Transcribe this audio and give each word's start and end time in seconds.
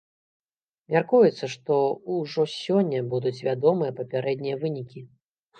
Мяркуецца, 0.93 1.49
што 1.55 1.77
ўжо 2.15 2.45
сёння 2.53 3.05
будуць 3.15 3.37
вядомыя 3.49 3.97
папярэднія 4.01 4.55
вынікі. 4.65 5.07